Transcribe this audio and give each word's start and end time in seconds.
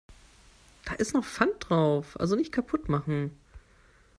Da 0.83 0.93
ist 0.95 1.13
noch 1.13 1.23
Pfand 1.23 1.53
drauf, 1.69 2.19
also 2.19 2.35
nicht 2.35 2.51
kaputt 2.51 2.89
machen. 2.89 3.37